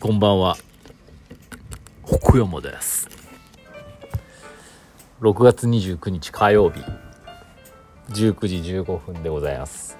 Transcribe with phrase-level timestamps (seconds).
[0.00, 0.56] こんばんは。
[2.06, 3.06] 北山です。
[5.20, 6.80] 6月29日火曜日。
[8.08, 9.98] 19時15分でございます。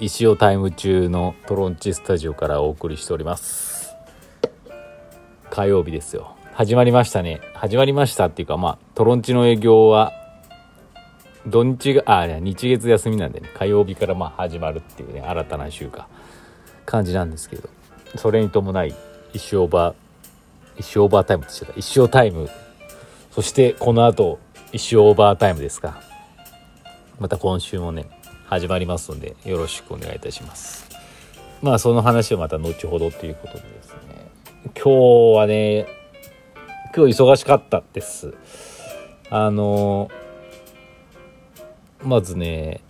[0.00, 3.94] 石尾タイム中のトロンチスタジオからお送りしております。
[5.48, 6.34] 火曜日ですよ。
[6.54, 7.40] 始まりましたね。
[7.54, 10.12] 始まりましたっていうかまあトロンチの営業は
[11.46, 13.48] 土日があ日月休みなんでね。
[13.54, 16.08] 火曜日からまあ始まるっていうね新たな週か
[16.84, 17.68] 感じなんですけど。
[18.16, 18.94] それに伴い
[19.36, 19.94] 一生オーバー
[20.78, 21.78] 一生オーバータイムって言ってた。
[21.78, 22.48] 一生タイム。
[23.30, 24.38] そしてこの後
[24.72, 26.00] 一生オーバータイムですか。
[27.20, 28.06] また今週もね
[28.46, 30.88] 始まりますのでよろしくお願いいたします。
[31.62, 33.98] まあその話はまた後ほどということでですね。
[34.74, 35.86] 今日はね
[36.94, 38.32] 今日忙しかったです。
[39.28, 40.10] あの
[42.02, 42.80] まずね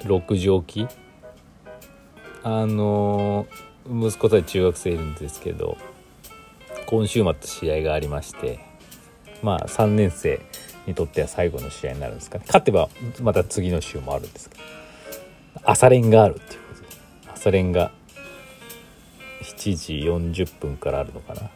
[0.00, 0.94] 6時起き。
[2.42, 3.46] あの
[3.86, 5.78] 息子たち中学生いるんですけど
[6.86, 8.60] 今週末試合がありまして
[9.42, 10.40] まあ3年生
[10.86, 12.38] にとっては最後の試合になるんですか？
[12.38, 12.88] ね勝てば
[13.22, 14.62] また次の週もあるんですけど
[15.64, 16.86] 朝練があるっていうことで
[17.32, 17.90] 朝練が
[19.42, 19.94] 7時
[20.44, 21.50] 40分からあるのかな？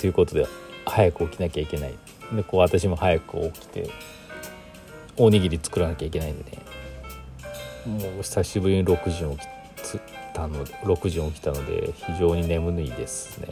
[0.00, 0.46] ということで
[0.86, 1.94] 早く起きなきゃいけない。
[2.32, 3.90] でこう私も早く起きて
[5.16, 6.58] おにぎり作らなきゃいけないんでね。
[7.86, 9.48] もう久しぶりに6時に起き
[10.32, 13.48] たので6時に起きたので非常に眠いですね。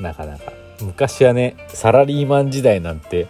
[0.00, 0.52] なかなか。
[0.82, 3.28] 昔はねサラリーマン時代なんて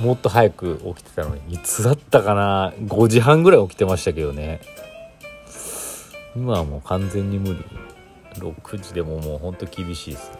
[0.00, 4.60] もっと早く起きてたのにいつだったかな？5時半ぐらい起きてましたけどね。
[6.34, 7.64] 今はもう完全に無理。
[8.40, 10.38] 6時でももうほんと厳しいですね。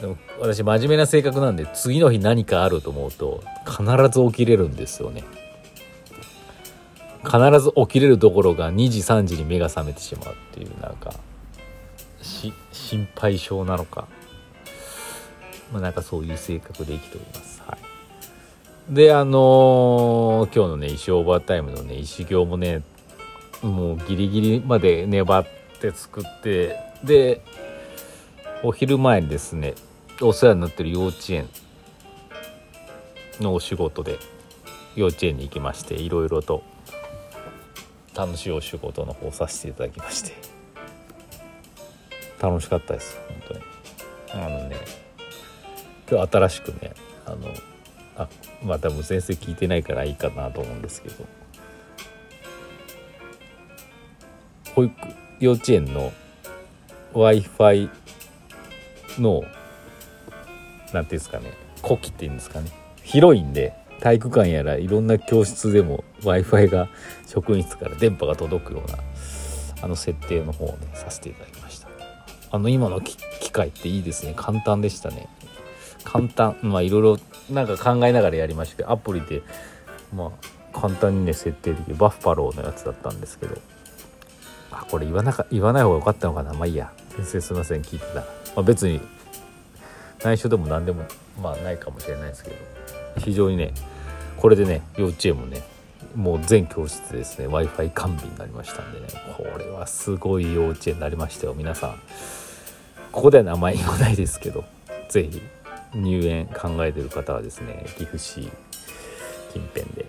[0.00, 5.24] でも私真面目な性格なんで次の日何かあると思うと必ず起きれるんですよね。
[7.30, 11.12] 必ず起きれるところが2時3時に目が覚めてしまうっていうなんか
[12.22, 14.08] し心配性なのか。
[15.72, 17.62] まあなんかそういう性格で生きております。
[17.66, 18.94] はい。
[18.94, 22.82] であのー今日のね石オーバータイムのね石行もね
[23.62, 25.46] もうギリギリまで粘っ
[25.80, 27.42] て作ってで
[28.62, 29.74] お昼前にですね
[30.22, 31.48] お世話になってる幼稚園
[33.40, 34.18] のお仕事で
[34.96, 36.62] 幼稚園に行きましていろいろと
[38.18, 40.32] 楽しいお仕事の方させていただきまして。
[42.40, 43.60] 楽しかったです本当に。
[44.44, 44.76] あのね
[46.10, 46.94] 今日新しくね
[47.26, 47.36] あの
[48.16, 48.28] あ
[48.64, 51.24] まあ多分先生聞いてないからいいかなと思うんですけど。
[54.74, 54.94] 保育
[55.38, 56.12] 幼稚園の
[57.12, 57.90] w i f i
[59.18, 59.44] の
[60.92, 61.52] なんていうんですかね
[61.84, 62.72] 古希っていうんですかね。
[63.04, 66.88] 広いんで体育館やらいろんな教室でも w i f i が
[67.26, 68.98] 職員室から電波が届くような
[69.82, 71.88] あの設定の方をねさせていただきました。
[72.50, 73.16] あの今の機
[73.50, 74.34] 械っていいですね。
[74.36, 75.28] 簡単でしたね。
[76.04, 77.18] 簡単まあいろいろ
[77.50, 79.42] なんか考えながらやりましたけどアプリで
[80.14, 83.58] まあ簡単にね設定できるバッファローのやつだったんですけど
[84.70, 86.52] あこれ言わなか言わない方が良かったのかな。
[86.54, 86.92] まあいいや。
[87.16, 87.82] 先生すいません。
[87.82, 88.20] 聞いてたら、
[88.54, 89.00] まあ、別に
[90.22, 91.04] 内緒でも何でも
[91.42, 92.56] まあないかもしれないですけど。
[93.18, 93.72] 非常にね
[94.36, 95.62] これでね幼稚園もね
[96.14, 102.00] もう全教室ですね w i f i 完備になりましたんでねこれはすごい幼稚園になりましたよ皆さん。
[103.12, 104.64] ここでは名前言わないですけど
[105.08, 105.42] 是非
[105.94, 108.50] 入園考えてる方はですね岐阜市
[109.52, 110.06] 近辺で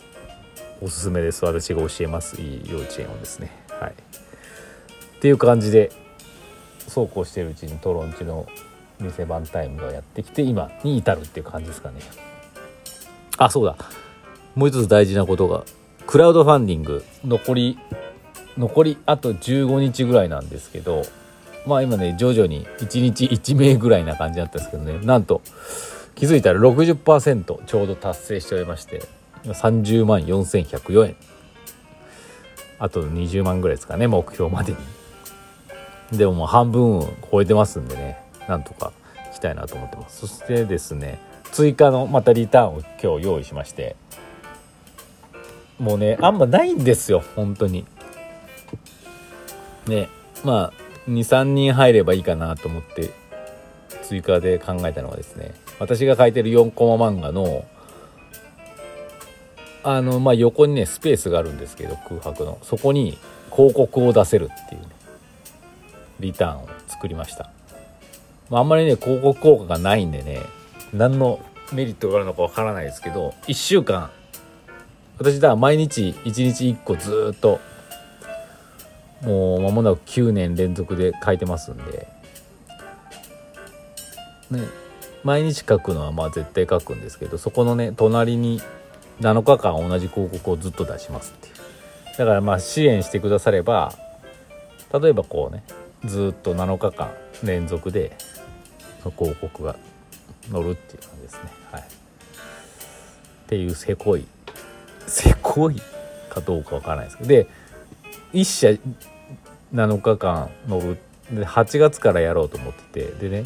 [0.82, 1.44] おすすめです。
[1.44, 2.42] 私が教えます。
[2.42, 3.52] いい幼稚園をですね。
[3.80, 3.92] はい。
[3.92, 5.92] っていう感じで
[6.88, 8.48] そうこうしてるうちにトロンチの
[9.00, 12.00] 店番タイムがやってきて今に至るっていう感じですかね。
[13.40, 13.76] あそうだ。
[14.56, 15.64] もう一つ大事なことが
[16.06, 17.04] クラウドファンディング。
[17.26, 17.80] 残り
[18.58, 21.04] 残りあと15日ぐらいなんですけど
[21.66, 25.00] まあ今ね徐々に1日1名ぐらいな感じだったんですけどね。
[25.06, 25.42] なんと
[26.16, 29.04] 気づいたら60%ちょうど達成しておりまして
[29.46, 31.16] 30万4104円。
[32.78, 34.74] あと20万ぐらいですかね目標まで
[36.12, 36.18] に。
[36.18, 38.18] でももう半分超えてますんでね
[38.50, 38.92] なんとか
[39.32, 40.20] いきたいなと思ってます。
[40.22, 41.20] そしてですね
[41.52, 43.96] 追加のまたリターンを今日用意しまして。
[45.80, 47.86] もうねあんまないんですよ本当に。
[49.88, 50.10] ね
[50.44, 53.12] まあ23人入ればいいかなと思って
[54.04, 57.66] 追加で考えたのはですね私が書いてる4コマ漫画の
[59.82, 62.60] あのまあ横にねスペースがあるんですけど空白の。
[62.62, 63.18] そこに
[63.52, 64.88] 広告を出せるっていうね
[66.20, 67.50] リターンを作りました、
[68.50, 70.42] まあ、あんまりね広告効果がないんでね
[70.94, 71.40] 何の
[71.74, 74.10] メリットがあるのかわからないですけど1週間
[75.18, 77.60] 私だ毎日1日1個ずっと
[79.22, 82.08] もう間もなく9年連続で書いてますんで。
[84.52, 84.62] ね。
[85.24, 88.62] 毎日書くのはまあ絶対書くんですけどそこのね隣に
[89.20, 91.56] 7日間同じ広告をずっと出しますっていう。
[92.18, 93.94] だからまあ支援してくだされば
[94.94, 95.64] 例えばこうね
[96.06, 97.12] ずっと7日間
[97.44, 98.16] 連続で
[99.18, 99.76] 広告が
[100.52, 101.52] 載るっていう感じですね。
[101.72, 101.82] はい。
[101.82, 101.86] っ
[103.48, 104.26] ていうせこい
[105.08, 105.82] せこい
[106.30, 107.30] かどうかわからないですけど。
[107.30, 107.48] で
[108.34, 108.80] 1社
[109.74, 110.98] 7日間乗る。
[111.32, 113.30] で8月からやろうと思ってて。
[113.30, 113.44] でね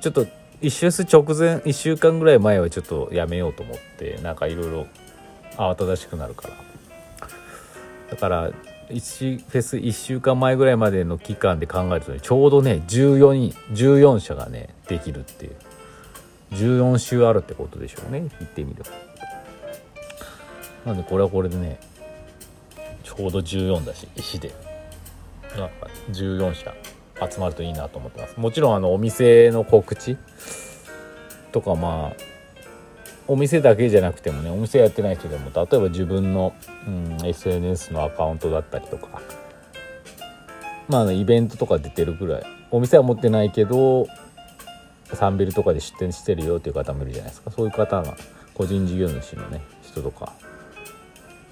[0.00, 0.26] ちょっと
[0.62, 4.86] 1周す直前1週間ぐらい前はちょっとやめようと思ってなんかいろいろ
[5.56, 6.54] 慌ただしくなるから。
[8.10, 8.50] だから
[8.90, 15.52] 1フェス1週間前ぐらいまでの期間で考えると、ちょうどね14人14社がねできるっていう。
[16.52, 18.20] 14週あるってことでしょうね。
[18.20, 18.84] 言ってみる。
[20.84, 21.78] なんでこれはこれでね
[23.04, 24.54] ちょうど14だし石で。
[25.56, 26.74] なんか14社
[27.30, 28.38] 集まるといいなと思ってます。
[28.38, 30.16] もちろんあのお店の告知
[31.52, 32.12] とかまあ
[33.28, 36.54] お店だけじゃなくてもねお店やってない人でも例えば自分の、
[36.86, 39.20] うん、SNS のアカウントだったりとか
[40.88, 42.62] まあイベントとか出てるぐらい。
[42.72, 44.06] お店は持ってないけど
[45.16, 47.50] サンビルとかで出店してるよっていう方もいるじゃないですか。
[47.50, 48.16] そういう方が
[48.54, 50.32] 個人事業主のね人とか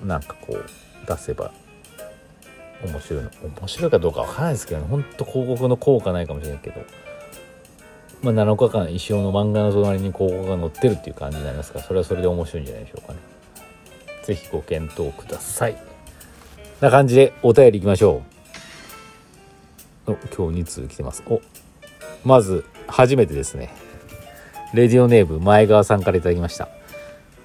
[0.05, 1.53] なんかこう出せば
[2.85, 3.31] 面白いの
[3.61, 4.87] 面白いかどうかわからないですけどね。
[4.89, 6.81] ほんと広告の効果ないかもしれないけど。
[8.23, 13.19] まあ、7日間一生の漫画の隣に広告が載ってるっていう感じになりますからそれはそれで面白いんじゃないでしょうかね。
[14.25, 15.77] 是非ご検討ください。
[16.81, 18.23] な感じでお便りいきましょ
[20.07, 20.13] う。
[20.13, 21.23] お今日2通来てます。
[21.29, 21.41] お
[22.25, 23.73] まず初めてですね。
[24.75, 26.69] レディオネーム前川さんから頂きました。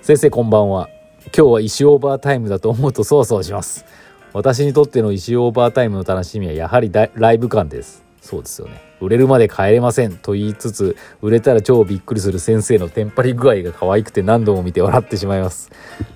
[0.02, 0.90] 先生こんばんは。
[1.36, 3.86] 今日は石オーバータイムだと思うとそわそわします。
[4.34, 8.04] 私にとっての石オーバータイムの楽しみはやはりライブ感です。
[8.22, 8.82] そうですよね。
[9.02, 15.72] 売れるまで帰れませんと言いつつ売れたら超びっくりする先生のテンパり具合が可愛くて何度も見て笑ってしまいます。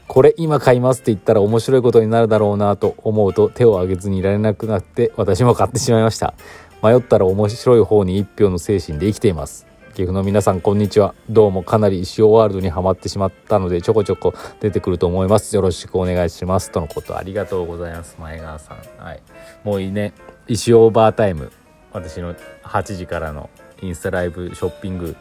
[0.07, 6.33] これ今買いますって言ったら面白いことになるだろうなと思うと手を挙げずにいられなくなって私も買ってしまいました。
[6.81, 9.67] 迷ったら面白い方に一票の精神で生きています。
[9.89, 11.13] 岐阜の皆さんこんにちは。
[11.29, 15.53] どうもかなり石尾ワールドにはまってしまったのでちょこちょこ出てくると思います。
[15.57, 16.71] よろしくお願いします。
[16.71, 18.15] とのことありがとうございます。
[18.17, 19.03] 前川さん。
[19.03, 19.21] はい。
[19.65, 20.13] もういいね。
[20.47, 21.51] 石尾バータイム。
[21.91, 22.33] 私の
[22.63, 23.49] 8時からの
[23.81, 25.17] インスタライブショッピング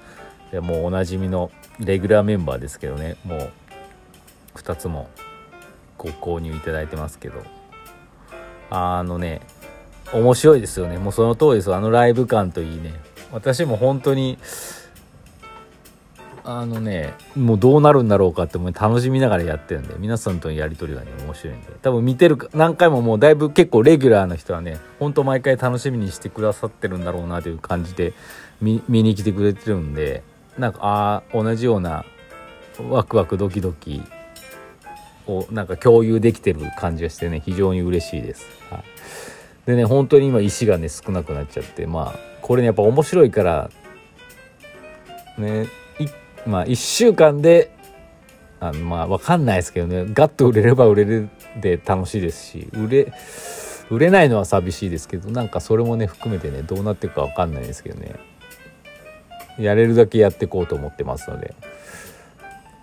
[0.53, 1.51] でもうおなじみの
[1.81, 3.17] レギュラーメンバーですけどね。
[3.25, 3.51] もう
[4.55, 5.11] 2つも
[5.97, 7.43] ご購入いただいてますけど。
[8.71, 9.41] あのね
[10.13, 10.99] 面白いですよね。
[10.99, 12.93] もうその通りですあのライブ感といいね。
[13.33, 14.39] 私も本当に
[16.45, 21.73] あのねもうどうなるんだろうかっても楽しみながらやってるんで皆さんとのやり取りがね面白いんで。
[21.83, 28.15] 多分見てる何回ももうだいぶ結構レギュラーな人はねほんと毎回楽しみにしてくださってるんだろうなという感じで
[28.63, 30.23] 見に来てくれてるんで
[30.57, 32.07] なんかああ同じような
[32.89, 34.01] ワクワクドキドキ
[35.27, 38.47] をなんか共有できてる感じがしてね非常に嬉しいです。
[38.71, 38.85] はい、
[39.69, 43.71] でね本当に今石がね少なくなっちゃってまあこれねやっぱ面白いから
[45.37, 45.67] ね
[46.47, 47.71] まあ1週間で
[48.61, 51.29] あのまあ分かんないですけどねガッと売れれば売れる
[51.61, 53.13] で楽しいですし売れ
[53.91, 58.15] 売れないのは寂しいですけどなんかそれもね含めてねどうなっていくか分かんないですけどね
[59.59, 61.55] やれるだけやっていこうと思ってますので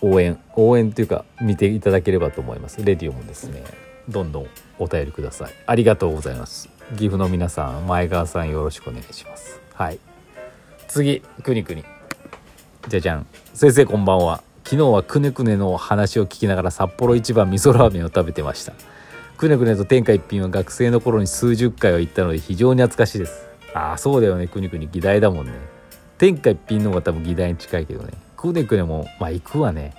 [0.01, 2.85] 応援応援というか見ていただければと思います。
[2.85, 3.63] レディオもですね
[4.07, 5.51] どんどんお便りください。
[5.65, 6.74] ありがとうございます。
[6.93, 9.59] 岐阜の皆さん前川さんよろしくお願いします。
[9.73, 9.99] はい。
[10.87, 11.83] 次くにくに。
[12.87, 13.25] じゃじゃん。
[13.55, 14.43] 先生こんばんは。
[14.63, 18.73] 昨日はくねくねの話を聞きながら札幌一番味噌ラーメンを食べてました。
[19.35, 23.47] くねくねと天下一品は学生の頃に数十回は行ったので非常に懐かしいです。
[23.73, 24.47] ああそうだよね。
[24.47, 25.53] くにくに議題だもんね。
[26.19, 28.13] 天下一品の方が多分議題に近いけどね。
[28.37, 29.95] くねくねもまあ行くわね。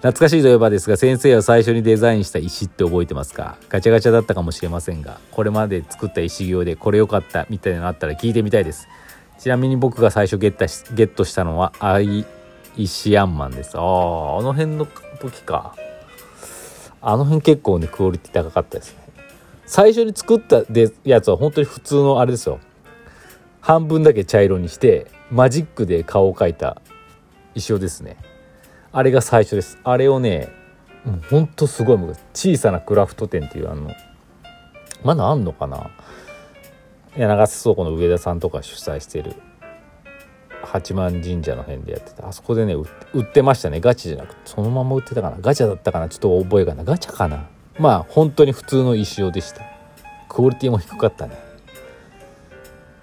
[0.00, 3.56] 懐かしいといえばですが先生は最初にデザインした石って覚えてますか？
[3.68, 8.88] ガチャガチャだったかもしれませんがこれまで作った石行でこれ良かったみたいなのあったら聞いてみたいです
[9.38, 12.24] ちなみに僕が最初ゲッタしゲットしたのはアイ
[12.76, 13.76] 石アンマンです。
[13.76, 14.86] ああ、あの辺の
[15.20, 15.74] 時か。
[17.02, 19.02] あの辺結構ね、クオリティ高かったですね。
[19.66, 22.60] 最初に作ったでやつは本当に普通のあれですよ。
[23.60, 26.80] 半分だけ茶色にして、マジックで顔を描いた
[27.54, 28.16] 石尾ですね。
[28.92, 29.78] あれが最初です。
[29.84, 30.48] あれをね、
[31.04, 33.90] もうほんとすごい昔小さなクラフト店っていうあの、
[35.04, 35.90] まだあんのかな？
[37.16, 39.34] 柳瀬倉庫の上田さんとか主催してる
[40.62, 42.28] 八幡神社の辺でやってた。
[42.28, 42.84] あそこでね売
[43.22, 43.80] ってましたね。
[43.80, 44.40] ガチじゃなくて。
[44.44, 45.36] そのまま売ってたかな？
[45.40, 46.08] ガチャだったかな？
[46.08, 47.48] ちょっと覚えがなガチャかな？
[47.78, 49.62] まあ本当に普通の石尾でした。
[50.28, 51.38] クオリティも低かったね。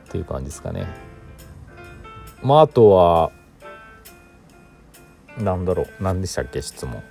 [0.09, 0.85] っていう感じですかね。
[2.43, 3.31] まああとは
[5.39, 5.87] なんだろう。
[5.99, 6.61] 何でしたっけ？
[6.61, 7.03] 質問。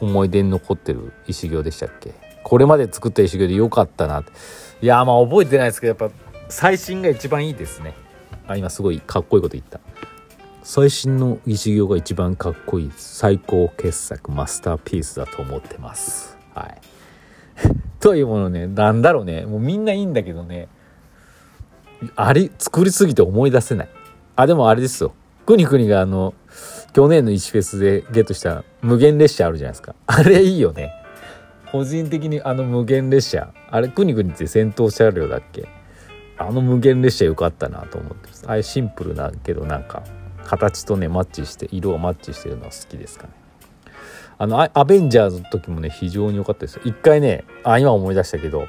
[0.00, 2.14] 思い出に残ってる石行でしたっけ？
[2.42, 4.32] これまで作った石行で良かったなって。
[4.82, 6.16] いやまあ覚えてないですけどやっぱ
[6.48, 7.94] 最新が一番いいですね。
[8.46, 9.80] あ今すごいかっこいいこと言った。
[10.64, 12.92] 最新の石行が一番かっこいい。
[12.96, 16.36] 最高傑作マスターピースだと思ってます。
[16.54, 16.80] はい。
[18.00, 19.46] というものねなんだろうね。
[19.46, 20.68] もうみんないいんだけどね。
[22.16, 23.88] あれ作りすぎて思い出せない。
[24.34, 25.14] あでもあれですよ。
[25.46, 26.34] くにくにがあの
[26.92, 29.94] 去年の石フェスでゲットした無限列車あるじゃないですか。
[30.06, 30.92] あれいいよね。
[31.70, 35.68] 個人的にあの無限列車あれくにくにって戦闘車両だっけ。
[36.36, 40.02] あの無限列車よかったなと思ってますあれシンプルだけどなんか
[40.44, 43.32] 形とねマッチして色がマッチしてるのは好きですかね。
[44.38, 46.82] あのアベンジャーズの時もね非常に良かったですよ。
[46.84, 48.66] 一回ねあ今思い出したけど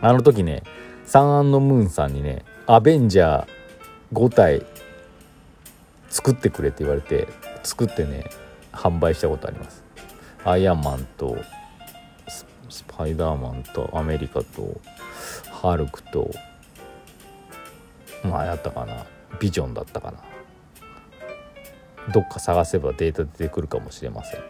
[0.00, 0.62] あの時ね
[1.04, 3.46] サンアンドムーンさんにねアベンジャー
[4.12, 4.66] 5体
[6.10, 7.28] 作ってくれって言われて
[7.62, 8.24] 作ってね
[8.72, 9.82] 販売したことあります。
[10.44, 11.38] アイアンマンと
[12.68, 14.80] スパイダーマンとアメリカと
[15.50, 16.30] ハルクと
[18.24, 19.06] まあやったかな。
[19.38, 20.18] ビジョンだったかな。
[22.12, 24.40] どっか探せばデータ出てくるかもしれません。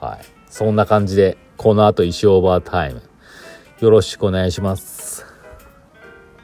[0.00, 0.18] はい。
[0.50, 3.02] そんな感じでこの後石オーバータイム
[3.80, 5.33] よろしくお願いします。